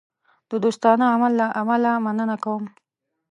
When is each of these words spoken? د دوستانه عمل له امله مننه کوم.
د 0.51 0.51
دوستانه 0.63 1.05
عمل 1.13 1.33
له 1.41 1.47
امله 1.61 1.91
مننه 2.05 2.35
کوم. 2.43 2.63